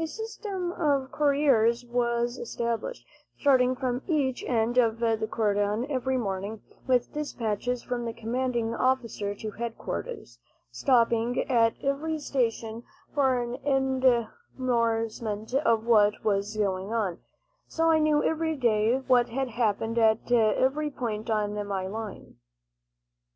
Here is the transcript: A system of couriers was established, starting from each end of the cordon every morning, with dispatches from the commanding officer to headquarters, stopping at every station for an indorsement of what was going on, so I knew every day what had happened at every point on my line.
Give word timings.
A 0.00 0.08
system 0.08 0.72
of 0.72 1.12
couriers 1.12 1.84
was 1.86 2.38
established, 2.38 3.06
starting 3.38 3.76
from 3.76 4.02
each 4.08 4.42
end 4.42 4.78
of 4.78 4.98
the 4.98 5.28
cordon 5.30 5.88
every 5.88 6.16
morning, 6.18 6.60
with 6.88 7.12
dispatches 7.12 7.80
from 7.80 8.04
the 8.04 8.12
commanding 8.12 8.74
officer 8.74 9.32
to 9.36 9.52
headquarters, 9.52 10.40
stopping 10.72 11.48
at 11.48 11.74
every 11.84 12.18
station 12.18 12.82
for 13.14 13.38
an 13.40 13.54
indorsement 14.56 15.54
of 15.54 15.86
what 15.86 16.24
was 16.24 16.56
going 16.56 16.92
on, 16.92 17.20
so 17.68 17.88
I 17.88 18.00
knew 18.00 18.24
every 18.24 18.56
day 18.56 18.96
what 19.06 19.28
had 19.28 19.50
happened 19.50 19.98
at 19.98 20.32
every 20.32 20.90
point 20.90 21.30
on 21.30 21.54
my 21.68 21.86
line. 21.86 22.38